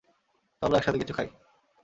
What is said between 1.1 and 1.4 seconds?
খাই।